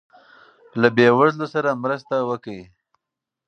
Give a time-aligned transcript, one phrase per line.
[0.81, 2.61] له بې وزلو سره مرسته وکړئ.